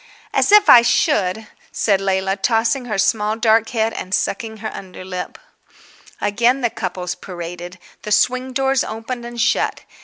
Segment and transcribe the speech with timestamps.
[0.33, 5.37] "As if I should!" said Leila, tossing her small dark head and sucking her underlip....
[6.19, 7.77] Again the couples paraded.
[8.01, 9.81] The swing doors opened and shut.